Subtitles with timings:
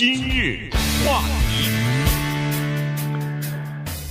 [0.00, 0.70] 今日
[1.04, 1.20] 话
[1.50, 1.68] 题，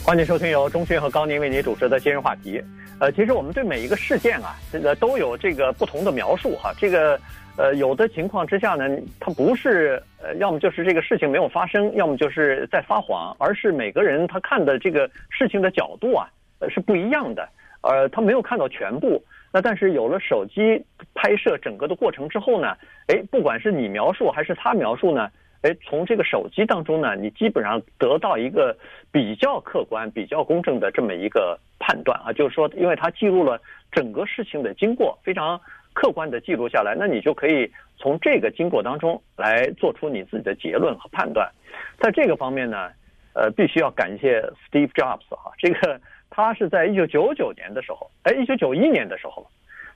[0.05, 2.63] 欢迎收听由钟迅和高宁为您主持的今日话题。
[2.99, 6.71] 呃，其实我们对每一个事件啊，这个都有这个不同的描述哈。
[6.77, 7.19] 这个
[7.57, 8.87] 呃，有的情况之下呢，
[9.19, 16.29] 它不是呃，要么就是这个事情没有发生，要么就是在撒谎，而是每个人他看的这个事情的角度啊，
[16.69, 17.49] 是不一样的。
[17.81, 19.19] 呃，他没有看到全部。
[19.51, 20.79] 那但是有了手机
[21.15, 22.77] 拍摄整个的过程之后呢，
[23.07, 25.27] 哎，不管是你描述还是他描述呢，
[25.61, 28.75] 哎，从这个手机当中呢，你基本上得到一个
[29.11, 33.59] 比较客观、比较公正的这么一个判断啊，就是说，因为它记录了
[33.91, 35.59] 整个事情的经过，非常
[35.93, 41.51] 客观的记录下来，那你就可以从这个经过当中来做出你自己的结论和判断。
[41.99, 42.89] 在这个方面呢，
[43.33, 45.99] 呃，必须要感谢 Steve Jobs 哈，这个。
[46.31, 49.45] 他是在一九九九年的时候，哎，一九九一年的时候，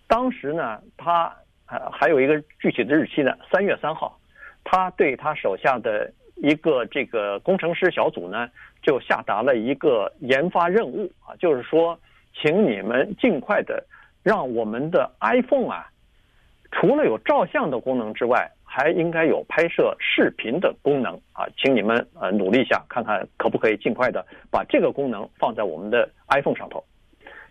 [0.07, 1.31] 当时呢，他
[1.67, 4.19] 呃还有一个具体的日期呢，三月三号，
[4.63, 8.49] 他对他手下的一个这个工程师小组呢，
[8.81, 11.97] 就下达了一个研发任务啊，就是说，
[12.33, 13.83] 请你们尽快的
[14.23, 15.87] 让我们的 iPhone 啊，
[16.71, 26.83] 除了有照相的功能之外，还应该有拍摄视频的功能啊，请你们呃努力一下，看看可不可以尽快的把这个功能放在我们的 iPhone 上头。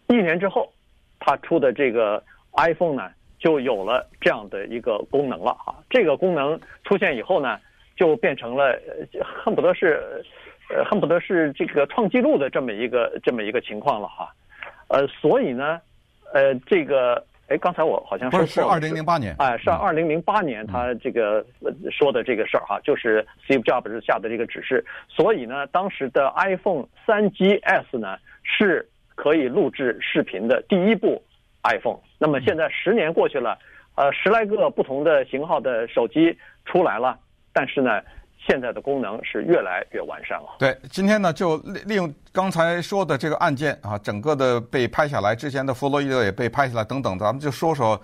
[0.09, 0.73] 一年之后，
[1.21, 2.23] 他出的这个
[2.57, 3.09] iPhone 呢，
[3.43, 5.75] 就有了这样的一个功能了啊。
[5.91, 7.59] 这个功能出现以后呢，
[7.97, 8.79] 就变成了
[9.45, 10.25] 恨不得是
[10.71, 14.33] 呃恨不得是这个创纪录的这么一个这么一个情况了哈。
[14.89, 15.81] 呃，所以呢，
[16.33, 17.23] 呃这个。
[17.49, 21.45] 哎，刚才我好像说不是二零零八年，哎，是二零零八年他这个
[21.91, 31.23] 说的这个事儿哈，就是 Steve Jobs 下的这个指示，所以呢，当时的 iPhone 三 GS 呢是可以录制视频的第一部
[31.63, 31.99] iPhone。
[32.19, 33.59] 那么现在十年过去了，
[33.95, 37.19] 呃，十来个不同的型号的手机出来了，
[37.53, 38.01] 但是呢。
[38.45, 40.57] 现在的功能是越来越完善了。
[40.59, 47.97] 对，今天呢，就利利用刚才说的这个案件啊，整个的被拍下来，之前的弗洛伊德也被拍下来，等等，咱们就说说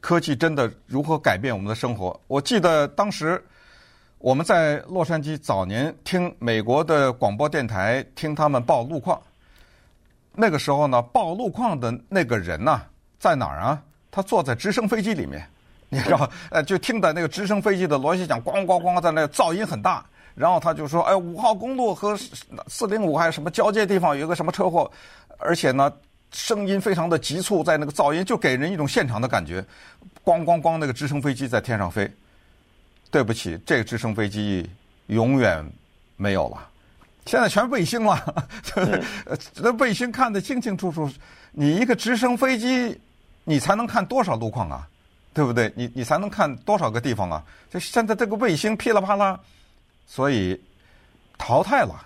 [0.00, 2.20] 科技真的如何改变我们的生活。
[2.26, 3.40] 我记得当时
[4.18, 9.22] 我们在洛杉矶早年听美国的广播电台，听他们报路况，
[10.34, 12.82] 那个时候呢，报路况的那个人呢，
[13.18, 13.82] 在哪儿啊？
[14.10, 15.46] 他坐在直升飞机里面。
[15.88, 20.04] 你知道， 呃，就听到那个直升飞机的螺旋桨咣咣咣在那噪音很大，
[20.36, 22.16] 然后他就说，哎，五号公路和
[22.68, 24.88] 四零五还有什么交界地方有一个什么车祸，
[25.38, 25.92] 而且呢，
[26.30, 29.60] 声音非常的急促，在那个噪音就给人一种现场的感觉，
[30.24, 32.08] 咣咣咣，那个直升飞机在天上飞。
[33.10, 34.70] 对不起，这个直升飞机
[35.08, 35.68] 永远
[36.16, 36.69] 没有了，
[37.30, 38.44] 现在全卫星了，
[39.62, 41.08] 那卫星看得清清楚楚，
[41.52, 43.00] 你一个直升飞机，
[43.44, 44.84] 你才能看多少路况啊？
[45.32, 45.72] 对不对？
[45.76, 47.40] 你你才能看多少个地方啊？
[47.70, 49.38] 就现在这个卫星噼里啪啦，
[50.08, 50.60] 所以
[51.38, 52.04] 淘汰了，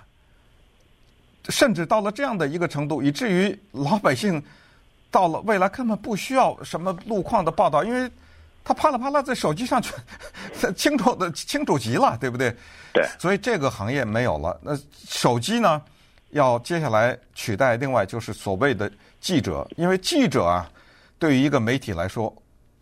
[1.48, 4.42] 甚至到了这样的一个程度，以至于老百姓
[5.10, 8.10] 到了未来根本不需要什么路况的报道，因为
[8.64, 9.90] 他啪啦啪啦在手机上就
[10.72, 12.56] 清楚的清楚极了，对不对？
[12.92, 13.06] 对。
[13.18, 14.58] 所以这个行业没有了。
[14.62, 14.76] 那
[15.06, 15.80] 手机呢？
[16.30, 20.68] 要接下来取代另外就是所谓的记者，因为记者啊，
[21.18, 22.34] 对于一个媒体来说。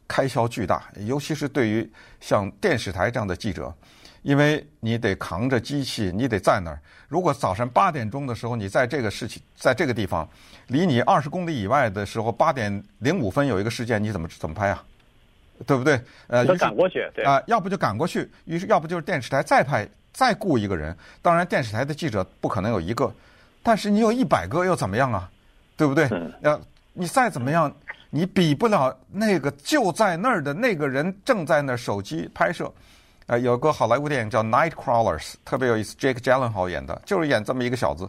[0.09, 1.91] 开销巨大，尤其是对于
[2.21, 3.75] 像电视台这样的记者，
[4.21, 6.79] 因为你得扛着机器，你得在那儿。
[7.09, 10.29] 如果早晨八点钟的时候，你在这个事情，在这个地方，
[10.67, 14.85] 离你二十公里以外的时候，八点零五分有一个事件，你怎么怎么拍啊？
[15.67, 16.01] 对不对？
[16.27, 20.97] 呃，要赶过去，对啊，要不就赶过去，于是要不就是电视台再派再雇一个人。
[21.21, 23.13] 当然，电视台的记者不可能有一个，
[23.63, 25.31] 但是你有一百个又怎么样啊？
[25.77, 26.09] 对不对？
[26.41, 26.61] 要
[26.93, 27.73] 你再怎么样。
[28.15, 32.71] 你比不了那个就在那儿的那个人正在那儿手机拍摄，
[33.25, 38.07] 呃，有个好莱坞电影叫《Nightcrawlers》，特别有意思，Jake Gyllenhaal 演的，就是演这么一个小子，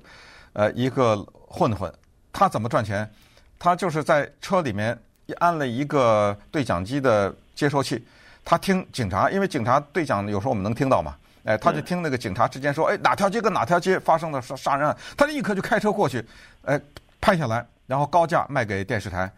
[0.51, 1.15] 呃，一个
[1.47, 1.89] 混混，
[2.33, 3.09] 他怎么赚钱？
[3.57, 5.01] 他就是在车里面
[5.33, 8.03] 安了一个对讲机的接收器，
[8.43, 16.25] 他听警察，因为警察对讲有时候我们能听到嘛，哎，他就听那个警察之间说，哎，哪条街跟哪条街发生了杀杀人案，他立刻就开车过去，
[16.63, 16.79] 哎，
[17.21, 19.31] 拍下来，然后高价卖给电视台。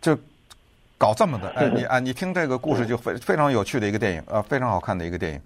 [0.00, 0.18] 就
[0.96, 5.40] 搞这么的，哎，你啊，你听这个故事就非非常有趣的一个电影，呃，非常好看的一个电影，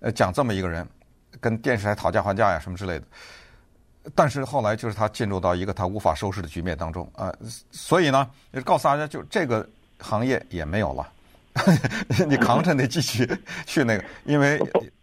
[0.00, 0.86] 呃，讲这么一个人
[1.40, 3.04] 跟电视台讨价还价呀什么之类的，
[4.14, 7.32] 但是后来就是他进入到一个他无法收拾的局面当中啊，
[7.70, 9.66] 所以呢，也告诉大家，就这个
[9.98, 11.08] 行业也没有了，
[12.28, 13.26] 你扛着那机器
[13.66, 14.60] 去那个，因为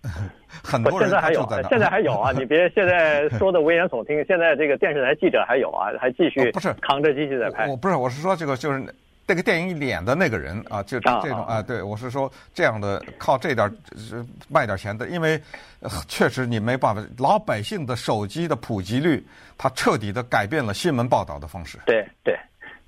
[0.64, 6.74] 很多人现在还有，现在还有啊，你别现在说的危言耸听，现在这个电视台记者还有啊，还继续不是。
[6.82, 8.84] 扛着机器在拍，我不是，我是说这个就是。
[9.28, 13.68] 这个电影演的那个人啊，就这种啊，对我是说这样的靠这点
[14.48, 15.42] 卖点钱的，因为
[16.08, 19.26] 确实你没办法，老百姓的手机的普及率，
[19.58, 21.80] 它彻底的改变了新闻报道的方式。
[21.88, 22.38] 对对，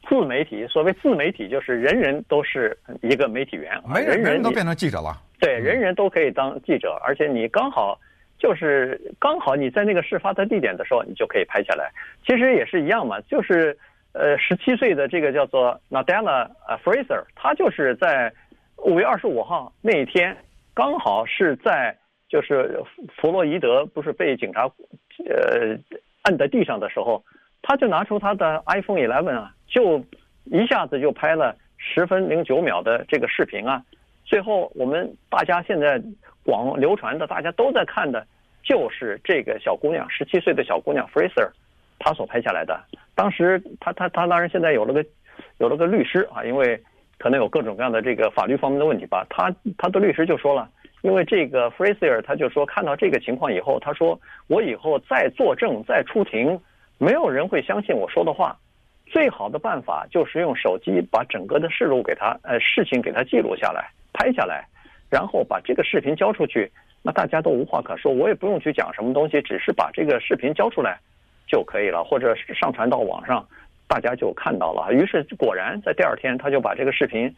[0.07, 5.19] 自媒体，所谓自媒体就是人人都是一个媒体员，没人人都变成记者了。
[5.39, 7.99] 对，人人都可以当记者，而且你刚好
[8.37, 11.91] 就是刚好你在那个事发的地点的时候，你就可以拍下来。
[12.27, 13.75] 其实也是一样嘛，就是。
[14.13, 18.33] 呃，十七岁的这个叫做 Nadella 呃 Fraser，他就是在
[18.77, 20.35] 五月二十五号那一天，
[20.73, 21.95] 刚好是在
[22.27, 22.83] 就是
[23.15, 24.63] 弗洛伊德不是被警察
[25.25, 25.77] 呃
[26.23, 27.23] 按在地上的时候，
[27.61, 30.03] 他就拿出他的 iPhone Eleven 啊，就
[30.45, 33.83] 一下子就拍了十分零九秒的这个视频啊。
[34.25, 36.01] 最后我们大家现在
[36.43, 38.25] 广流传的，大家都在看的，
[38.63, 41.51] 就是这个小姑娘，十七岁的小姑娘 Fraser。
[41.99, 42.79] 她所拍下来的，
[43.17, 45.03] 当时他他他当然现在有了个
[45.57, 46.79] 有了个律师啊，因为
[47.17, 49.25] 可能有各种各样的这个法律方面的问题吧。
[49.27, 50.69] 他他的律师就说了，
[51.01, 56.59] 因为这个 Fraser 他就说看到这个情况以后，他说我以后再作证再出庭，
[56.99, 58.55] 没有人会相信我说的话。
[59.07, 64.63] 最好的办法就是用手机把整个的事录给他呃事情给他记录下来拍下来，
[65.09, 66.71] 然后把这个视频交出去，
[67.01, 70.99] 那大家都无话可说，我也不用去讲什么东西，只是把这个视频交出来。
[71.47, 73.47] 就可以了，或者上传到网上，
[73.87, 74.93] 大家就看到了。
[74.93, 77.33] 于是果然在第二天，他就把这个视频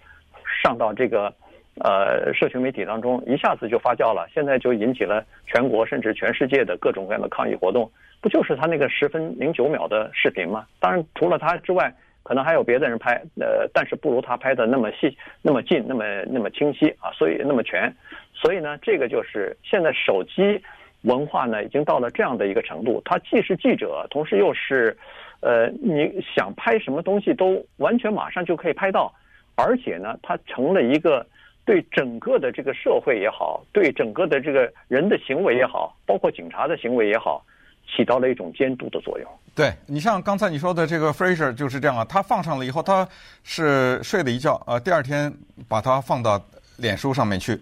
[0.63, 1.31] 上到这个
[1.75, 4.27] 呃社群媒体当中，一下子就发酵了。
[4.33, 7.89] 现在就引起了全国甚至全世界的各种各样的抗议活动。
[8.19, 10.65] 不就是他那个十分零九秒的视频吗？
[10.79, 17.95] 当然，除了他之外，可能还有别的人拍，呃，但是不如他拍的那么细、那么近、那么那么清晰啊，所以那么全。
[18.33, 20.62] 所以呢，这个就是现在手机。
[21.04, 24.98] 文化呢，已经到了这样的一个程度，他既是记者，同时又是，
[25.40, 29.13] 呃，你想拍什么东西都完全马上就可以拍到，
[29.56, 31.25] 而且呢，它成了一个
[31.66, 37.46] 对整个的这个社会也好，对整个的这个人的行为也好，包括警察的行为也好，
[37.88, 39.30] 起到了一种监督的作用。
[39.56, 43.07] 对，你像刚才你说的这个 Fraser 就是这样啊，他放上了以后，他
[43.44, 45.34] 是睡了一觉，呃，第二天
[45.68, 46.42] 把它放到
[46.78, 47.57] 脸书上面去。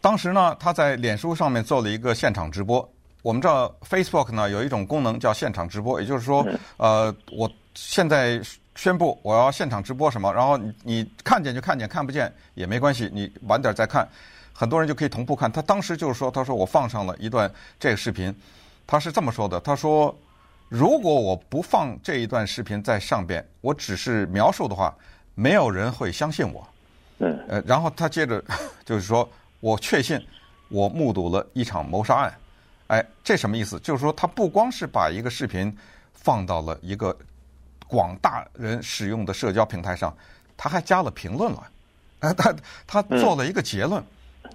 [0.00, 2.88] 当时呢，他在脸书上面做了一个现场直播。
[3.22, 6.46] 我们知道 Facebook 呢有一种功能叫现场直播，也就是说，
[6.76, 8.40] 呃，我现在
[8.76, 14.08] 宣布我要现场直播什么，然后你你看见就看见，看不见也没关系，你晚点再看，
[14.52, 15.50] 很多人就可以同步看。
[15.50, 18.32] 他当时就是说，他说我放上了一段这个视频，
[18.86, 20.16] 他是这么说的，他说
[20.68, 24.94] 如果我不放这一段视频在上边，我只是描述的话，
[25.34, 26.66] 没有人会相信我。
[27.18, 27.36] 嗯。
[27.48, 28.42] 呃，然后他接着
[28.86, 29.28] 就是说。
[29.60, 30.24] 我确信，
[30.68, 32.34] 我目睹了一场谋杀案。
[32.88, 33.78] 哎，这什么意思？
[33.80, 35.76] 就是说，他不光是把一个视频
[36.14, 37.14] 放到了一个
[37.86, 40.16] 广大人使用的社交平台上，
[40.56, 41.70] 他还加了评论了。
[42.20, 42.54] 哎，他
[42.86, 44.02] 他做了一个结论，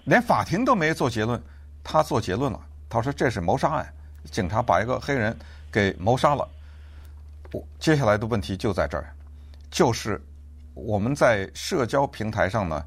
[0.06, 1.42] 连法庭都没做结论，
[1.84, 2.60] 他做结论了。
[2.90, 3.94] 他说这是谋杀案，
[4.32, 5.38] 警察把一个黑人
[5.72, 6.48] 给谋杀了。
[7.52, 9.14] 我接下来的问题就在这儿，
[9.70, 10.20] 就是
[10.74, 12.84] 我们在社交平台上呢。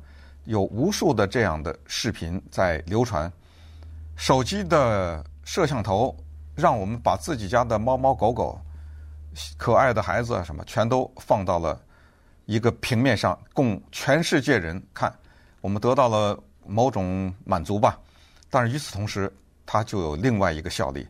[0.47, 3.31] 有无数的这样的视频在流传，
[4.15, 6.17] 手机的摄像头
[6.55, 8.59] 让我们把自己家的猫猫狗狗、
[9.57, 11.81] 可爱的孩子啊什么，全都放到了
[12.45, 15.13] 一个平面上，供全世界人看。
[15.61, 17.99] 我们得到了某种满足吧，
[18.49, 19.33] 但是与此同时，
[19.67, 21.07] 它就有另外一个效力，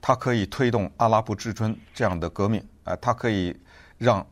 [0.00, 3.54] 它可以推动阿拉伯之春这样的革命，啊，它可以
[3.98, 4.26] 让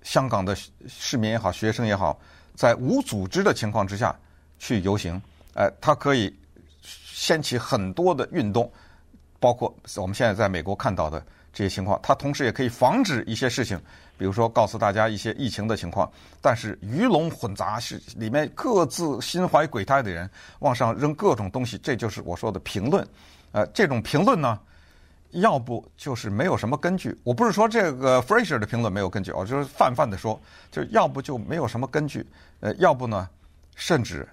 [0.00, 2.18] 香港的市民也好，学生也好。
[2.58, 4.12] 在无组织的情况之下
[4.58, 5.22] 去游行，
[5.54, 6.36] 呃，它可以
[6.82, 8.68] 掀起很多的运动，
[9.38, 12.00] 包括我们现在在美国看到的这些情况。
[12.02, 13.80] 它同时也可以防止一些事情，
[14.18, 16.10] 比如说告诉大家一些疫情的情况。
[16.42, 23.06] 但是鱼龙混杂，是里面各自心怀鬼胎的人往上扔各种东西，这就是我说的评论。
[23.52, 24.58] 呃，这种评论呢，
[25.32, 32.26] 要不就是没有什么根据，我不是说这个 Fraser 的评论没有根据，我就是泛泛的说，就要不就没有什么根据，
[32.60, 33.28] 呃，要不呢，
[33.76, 34.26] 甚至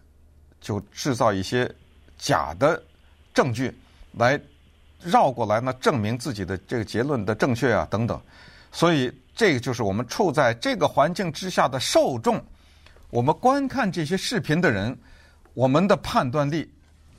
[0.61, 1.69] 就制造一些
[2.17, 2.81] 假的
[3.33, 3.77] 证据
[4.13, 4.39] 来
[5.01, 8.19] 绕过来呢，证明自己的这个结论的正确啊等等，
[8.71, 12.41] 所以这个就是我们处在这个环境之下的受众，
[13.09, 14.97] 我们观看这些视频的人，
[15.53, 16.71] 我们的判断力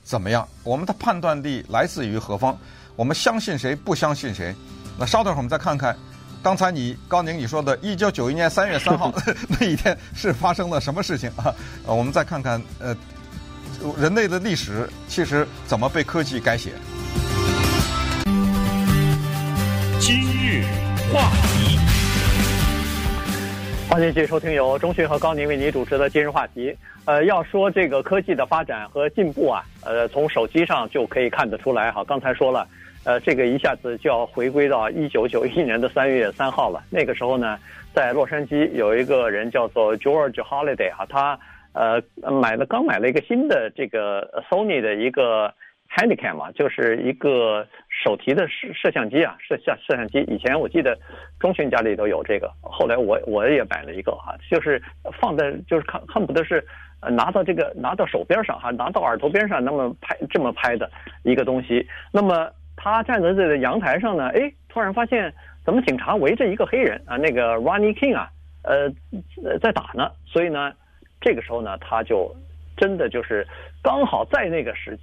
[0.03, 0.49] 怎么样？
[0.63, 2.57] 我们的判断力来自于何方？
[2.97, 4.55] 我们相信谁，不相信谁？
[4.97, 5.95] 那稍等会儿我们再看看，
[6.41, 9.13] 刚才你高宁你说的，一九九一年三月三号
[9.47, 11.53] 那一天是发生了什么事情啊？
[11.85, 12.97] 呃，我们再看看，呃，
[13.99, 16.71] 人类的历史其实怎么被科技改写？
[19.99, 20.63] 今日
[21.13, 21.77] 话题，
[23.87, 26.75] 欢迎继续收听由钟迅和高宁为您主持的今日话题。
[27.05, 32.03] 呃，要说这个科技的发展和进步啊，呃，从手机上就可以看得出来哈。
[32.03, 32.67] 刚才说了，
[33.07, 36.83] 呃，这个一下子就要回归到一九九一年的三月三号了。
[36.91, 37.57] 那个时候呢，
[37.93, 41.39] 在洛杉矶有一个人叫做 George Holiday 哈，他
[41.71, 45.53] 呃买了刚买了一个新的这个 Sony 的一个。
[45.89, 47.65] Handycam 嘛，就是一个
[48.03, 50.19] 手提的摄摄像机啊，摄像摄像机。
[50.27, 50.95] 以前我记得
[51.39, 54.83] 中学家里都有这个，后来我我也买了一个哈，就是
[55.17, 56.61] 放在就是看恨不得是
[57.09, 60.91] 拿到这个拿到手边上哈，拿到耳朵边上那么拍这么拍的
[61.23, 61.87] 一个东西。
[62.11, 65.33] 那么他站在这个阳台上呢，哎，突然发现
[65.65, 68.31] 怎么警察围着一个黑人啊，那个 Ronnie King 啊，
[68.63, 68.89] 呃，
[69.59, 70.09] 在打呢。
[70.25, 70.71] 所以呢，
[71.19, 72.33] 这个时候呢，他就
[72.77, 73.45] 真的就是
[73.83, 74.97] 刚好在那个时。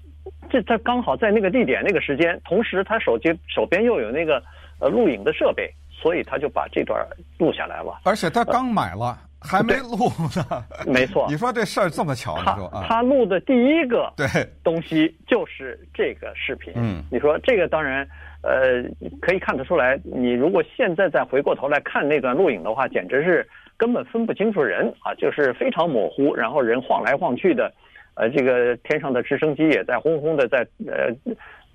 [0.49, 4.43] 这他刚好在那个地点那个时间，同时他手机手边又有那个
[4.79, 8.01] 呃录影的设备，所以他就把这段录下来了。
[8.05, 10.65] 而且他刚买了，呃、还没录呢。
[10.91, 12.37] 没错，你说这事儿这么巧？
[12.39, 14.27] 他你说啊，他录的第一个对
[14.63, 16.73] 东西就是这个视频。
[16.77, 18.09] 嗯，你说这个当然
[18.43, 18.83] 呃
[19.21, 23.47] 可以看得出来，你如果现在再回过头来看那段录影的话，简直是
[23.77, 27.73] 根本分不清楚人啊，就是非常模糊，然后人晃来晃去的。
[28.17, 31.13] 呃，这个天上的直升机也在轰轰的在呃，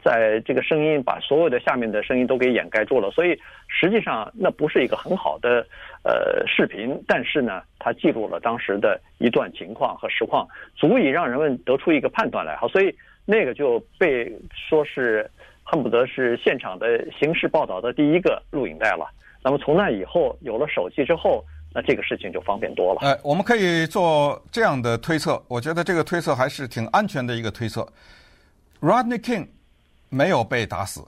[0.03, 5.65] 在这个声音把所有的下面的声音都给掩盖住了，所以实际上那不是一个很好的
[6.03, 12.55] 呃视频，但是呢，它记录了当时的一段情况和实况，足以让人们得出一个判断来。
[12.55, 15.29] 好，所以那个就被说是
[15.63, 19.05] 恨不得是现场的刑事报道的第一个录影带了。
[19.43, 21.43] 那么从那以后有了手机之后。
[21.71, 23.01] 那这个事情就方便多了。
[23.01, 27.87] 哎，我们可以做这样的推测，我觉得这个推测还是挺安全的一个推测。
[28.81, 29.49] Rodney King
[30.09, 31.01] 没有被打死，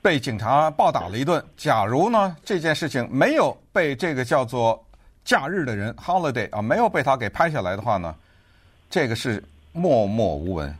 [0.00, 1.42] 被警察暴打了一顿。
[1.56, 4.84] 假如呢，这件事情没有被这个叫做
[5.24, 8.14] 假日的人 Holiday 啊，没有被他给拍下来的话呢，
[8.90, 10.76] 这个是默默无闻，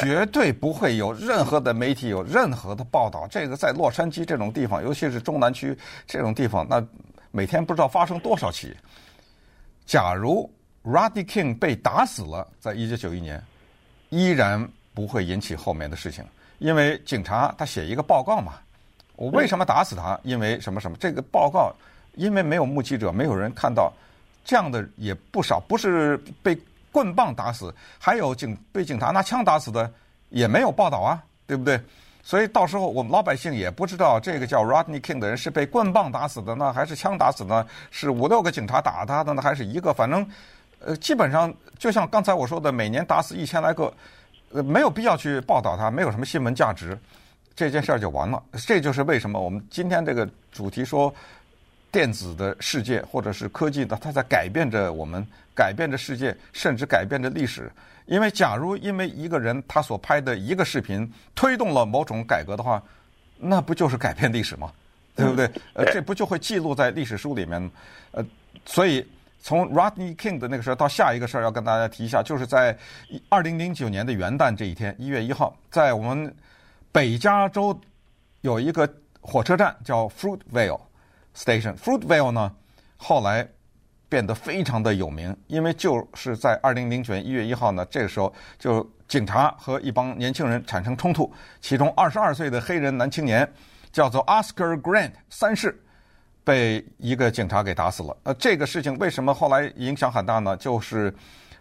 [0.00, 3.26] 绝对不会有任何的媒体有任何的报道。
[3.28, 5.76] 这个在洛杉矶这种地方，尤其是中南区
[6.06, 6.84] 这种地方，那。
[7.34, 8.76] 每天不知道发生多少起。
[9.86, 10.52] 假如
[10.84, 13.42] Rodney King 被打死了，在一九九一年，
[14.10, 16.24] 依然不会引起后面的事情，
[16.58, 18.54] 因为警察他写一个报告嘛。
[19.16, 20.18] 我为什么打死他？
[20.22, 20.96] 因为什么什么？
[20.98, 21.72] 这个报告
[22.14, 23.92] 因为没有目击者，没有人看到，
[24.44, 25.60] 这样的也不少。
[25.60, 26.58] 不是被
[26.90, 29.90] 棍棒打死，还有警被警察拿枪打死的，
[30.30, 31.80] 也没有报道啊，对不对？
[32.24, 37.66] 所以到时候我们老百姓也不知道这个叫 Rodney King 的人是被棍棒打死的呢，还是枪打死的呢？
[37.90, 39.92] 是五六个警察打他的呢，还是一个？
[39.92, 40.24] 反正，
[40.78, 43.92] 呃，基本上就像刚才我说的，每年打死一千来个，
[44.52, 46.98] 没有必要去报道它，没有什么新闻价值，
[47.54, 48.42] 这件事儿就完了。
[48.66, 51.14] 这就是为什么我们今天这个主题说，
[51.90, 57.70] 电子的世界或者是科技的，它在改变着我们，改变着世界，甚至改变着历史。
[58.06, 62.82] 因为，假如因为一个人他所拍的一个视频推动了某种改革的话，
[63.38, 64.72] 那不就是改变历史吗？
[65.14, 65.48] 对不对？
[65.74, 67.70] 呃，这不就会记录在历史书里面？
[68.10, 68.24] 呃，
[68.64, 69.06] 所以
[69.42, 72.74] 从 Rodney King 的那个事儿到下一个事儿要跟大家提一下，就是在
[73.28, 76.34] 二零零九年的元旦这一天，一月一号，在我们
[76.90, 77.78] 北加州
[78.40, 78.88] 有一个
[79.20, 80.80] 火车站叫 Fruitvale
[81.36, 81.76] Station。
[81.76, 82.50] Fruitvale 呢，
[82.96, 83.46] 后来。
[84.08, 91.32] 变得非常的有名，因为就是在二零零九年一月一号呢，这个时候就警察和一帮年轻人产生冲突，
[91.62, 93.50] 其中二十二岁的黑人男青年
[93.90, 95.82] 叫做 Oscar Grant 三世，
[96.44, 98.16] 被一个警察给打死了。
[98.24, 100.56] 呃，这个事情为什么后来影响很大呢？
[100.56, 101.14] 就是，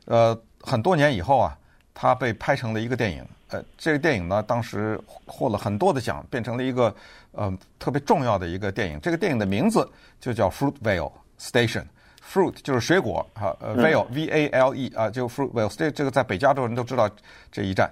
[0.05, 1.57] 呃，很多年以后啊，
[1.93, 3.25] 他被拍成了一个电影。
[3.49, 6.95] 呃，这个电影呢，当时获了很多的奖，变成了一个
[7.33, 8.99] 呃特别重要的一个电影。
[9.01, 9.87] 这个电影的名字
[10.19, 11.83] 就叫 Fruitvale Station。
[12.23, 17.09] Fruit 就是水果，哈，呃，Vale V A L E 啊，就 Fruitvale，这这个在北加州人都知道
[17.51, 17.91] 这一站。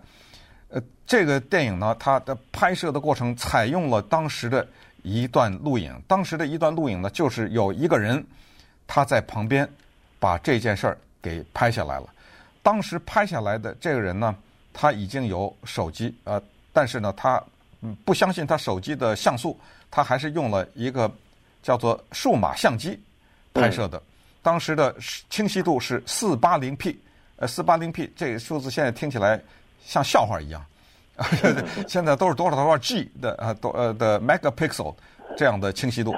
[0.69, 4.65] 呃，这个电影呢，它的拍摄的过程采用了当时的
[5.03, 8.25] 一段录影，当时的一段录影呢，就是有一个人
[8.87, 9.67] 他在旁边
[10.19, 12.07] 把这件事儿给拍下来了。
[12.61, 14.35] 当时拍下来的这个人呢，
[14.73, 16.41] 他已经有手机，呃，
[16.73, 17.41] 但是呢，他
[18.03, 19.57] 不相信他手机的像素，
[19.89, 21.09] 他还是用了一个
[21.63, 22.99] 叫做数码相机
[23.53, 24.01] 拍摄的。
[24.41, 24.95] 当时的
[25.29, 26.99] 清晰度是四八零 P，
[27.37, 29.41] 呃，四八零 P 这个数字现在听起来
[29.85, 30.63] 像笑话一样，
[31.87, 34.95] 现在都是多少多少 G 的啊多呃的 megapixel
[35.35, 36.15] 这样的清晰度，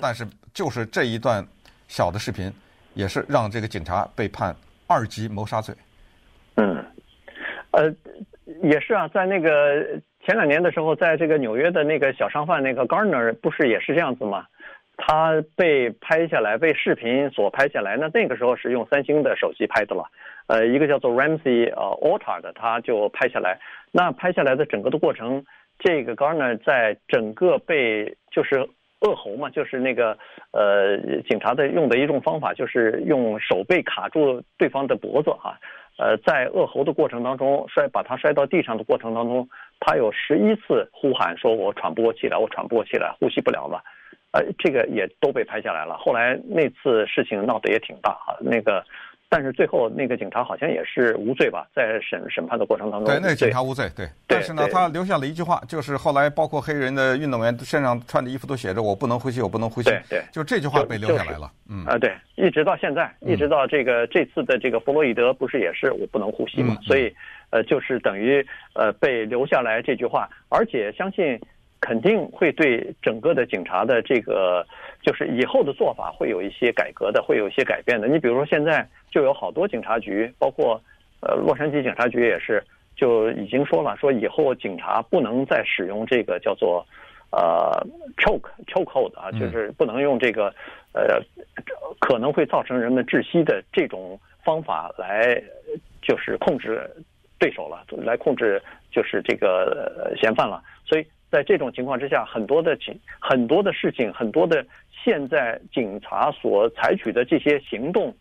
[0.00, 1.46] 但是就是这一段
[1.88, 2.52] 小的视频，
[2.94, 4.54] 也是让这个警察被判
[4.86, 5.74] 二级谋杀罪。
[6.56, 6.84] 嗯，
[7.70, 7.94] 呃，
[8.62, 9.82] 也是啊，在那个
[10.24, 14.46] 前两年的时候，在这个纽约的那个小商贩那个 Garner 不是也是这样子吗？
[14.98, 17.96] 他被拍下来，被视频所拍下来。
[17.96, 20.04] 那那个时候是用三星的手机拍的了，
[20.46, 23.58] 呃，一个叫做 Ramsey 呃 Alta 的，他就拍下来。
[23.90, 25.44] 那拍下来的整个的过程，
[25.78, 28.68] 这个 Garner 在整个被就是
[29.00, 30.16] 扼喉嘛，就是那个
[30.52, 30.96] 呃
[31.28, 35.58] 警察的用的一种方法，就是用手背卡住对方的脖子哈，
[35.98, 39.48] 呃，在扼喉的过程当中摔把他摔到地上的过程当中，
[39.80, 43.82] 他有十一次呼喊说：“我喘不过气来，我喘不过气来，呼吸不了了。”
[44.32, 45.94] 呃，这个也都被拍下来了。
[45.98, 48.82] 后来那次事情闹得也挺大哈，那个，
[49.32, 53.06] 但是最后那个警察好像也是无罪吧，在审审判的过程当中。
[53.06, 54.04] 对，那个警察无罪，对。
[54.04, 59.88] 对但是呢，他留下了一句话，就是后来包括黑人的运动员身上穿的衣服都写着“我不能呼吸，我不能呼吸”。
[59.90, 60.22] 对对。
[60.30, 61.50] 就这句话被留下来了。
[61.66, 61.86] 就是、嗯。
[61.86, 66.76] 啊，对，一直到现在，一直到这个、嗯、这次的这个弗洛伊德不是也是我不能呼吸嘛？
[66.78, 67.10] 嗯、所以，
[67.48, 71.40] 呃，就是等于呃被留下来这句话，而且相信。
[71.84, 74.64] 肯定会对整个的警察的这个，
[75.02, 78.06] 就是以后的做法会有一些改革的，会有一些改变的。
[78.06, 80.80] 你比如说，现在就有好多警察局，包括
[81.20, 82.62] 呃洛杉矶警察局也是，
[82.94, 86.86] 就已经说了，说以后警察不能再使用这个叫做
[87.32, 87.84] 呃
[88.16, 90.54] choke choke hold 啊，就是不能用这个
[90.94, 91.20] 呃
[91.98, 95.42] 可能会造成人们窒息的这种方法来
[96.00, 96.88] 就是控制
[97.40, 101.04] 对手了，来控制就是这个嫌犯了，所以。
[101.32, 104.62] 在这种情况之下，很多的情、很多的事情、很多的
[105.02, 108.14] 现在警察所采取的这些行动，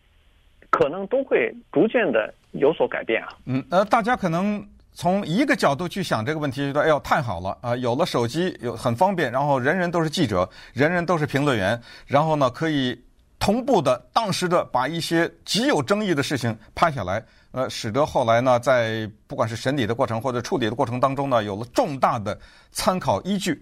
[0.70, 3.28] 可能都会逐渐的有所改变啊。
[3.46, 11.78] 嗯，呃，大家可能从一个角度去想这个问题，觉得哎呦太好了啊，有了手机有很方便，然后人人都是记者，人人都是评论员，
[12.08, 12.98] 然后呢可以
[13.42, 17.26] 同步的、当时的把一些极有争议的事情拍下来。
[17.50, 22.40] 呃，使得后来呢，在不管是审理的过程或者处理的过程当中呢，有了重大的
[22.72, 23.62] 参考依据，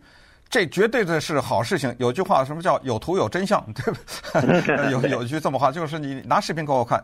[0.50, 1.96] 这绝对的是好事情。
[1.98, 4.90] 有句话，什么叫有图有真相，对吧？
[4.92, 7.04] 有有句这么话，就是你拿视频给我看，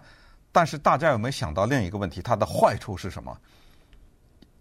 [0.51, 2.22] 但是大家有没有想到另一个问题？
[2.22, 3.36] 它的坏处是什么？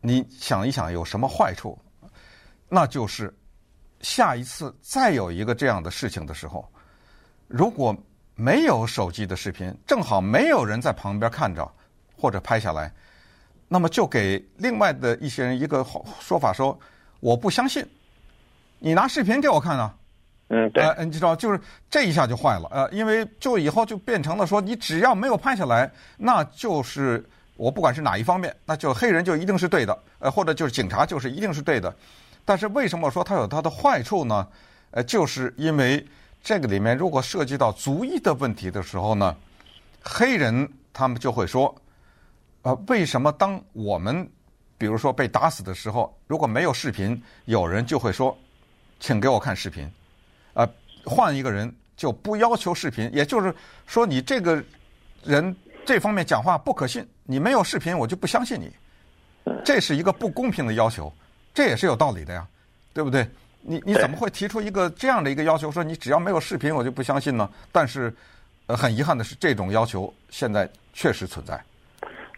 [0.00, 1.76] 你想一想，有什么坏处？
[2.68, 3.36] 那就是
[4.00, 6.66] 下一次再有一个这样的事情的时候，
[7.48, 7.94] 如果
[8.34, 11.70] 没有手机的视频，正好没有人在旁边看着。
[12.16, 12.90] 或者拍下来，
[13.68, 16.78] 那么就给另外的一些人一个好说法，说
[17.20, 17.84] 我不相信，
[18.78, 19.94] 你拿视频给我看啊，
[20.48, 27.22] 嗯，对，呃，你知道，就是这一下就坏了，呃，因为就以后就变成了说，你只要没有拍下来，那就是
[27.56, 31.94] 我不管是哪一方面，那就黑人就一定是对的，呃，或者就是警察就是一定是对的，
[32.42, 34.48] 但是为什么说它有它的坏处呢？
[34.92, 36.02] 呃，就是因为
[36.44, 39.34] 这个里面如果涉及到族裔的问题的时候呢，
[40.00, 41.74] 黑人他们就会说。
[42.62, 44.26] 啊，为什么当我们
[44.78, 48.34] 比如说被打死的时候，如果没有视频，有人就会说，
[48.98, 49.86] 请给我看视频。
[50.54, 50.66] 啊，
[51.04, 53.54] 换一个人就不要求视频，也就是
[53.86, 54.64] 说你这个
[55.22, 55.54] 人
[55.84, 58.72] 这方面讲话不可信，你没有视频我就不相信你。
[59.62, 61.12] 这是一个不公平的要求，
[61.52, 62.48] 这也是有道理的呀，
[62.94, 63.28] 对不对？
[63.66, 67.48] 你你怎么会提出一个这样的一个要求，说你只要没有视频我就不相信呢？
[67.72, 68.12] 但是，
[68.66, 71.58] 呃，很遗憾的是，这种要求现在确实存在。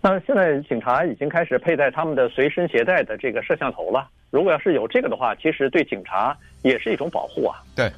[0.01, 4.09] 那现在警察已经开始佩戴他们的随身携带的这个摄像头了。
[4.31, 7.59] 如果要是有这个的话，其实对警察也是一种保护啊。
[7.75, 7.91] 对。